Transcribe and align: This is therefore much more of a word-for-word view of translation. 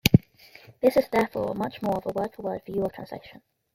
This 0.81 0.97
is 0.97 1.07
therefore 1.09 1.53
much 1.53 1.83
more 1.83 1.95
of 1.97 2.07
a 2.07 2.19
word-for-word 2.19 2.65
view 2.65 2.83
of 2.85 2.91
translation. 2.91 3.43